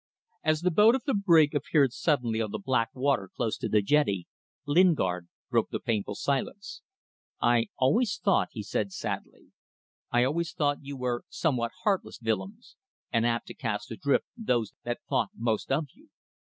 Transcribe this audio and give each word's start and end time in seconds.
As 0.43 0.61
the 0.61 0.71
boat 0.71 0.95
of 0.95 1.03
the 1.03 1.13
brig 1.13 1.53
appeared 1.53 1.93
suddenly 1.93 2.41
on 2.41 2.49
the 2.49 2.57
black 2.57 2.89
water 2.95 3.29
close 3.35 3.55
to 3.59 3.69
the 3.69 3.83
jetty, 3.83 4.27
Lingard 4.65 5.27
broke 5.51 5.69
the 5.69 5.79
painful 5.79 6.15
silence. 6.15 6.81
"I 7.39 7.67
always 7.77 8.17
thought," 8.17 8.47
he 8.49 8.63
said, 8.63 8.91
sadly, 8.91 9.51
"I 10.09 10.23
always 10.23 10.53
thought 10.53 10.81
you 10.83 10.97
were 10.97 11.23
somewhat 11.29 11.73
heartless, 11.83 12.19
Willems, 12.19 12.77
and 13.13 13.27
apt 13.27 13.45
to 13.49 13.53
cast 13.53 13.91
adrift 13.91 14.25
those 14.35 14.73
that 14.83 15.01
thought 15.07 15.29
most 15.35 15.71
of 15.71 15.85
you. 15.93 16.09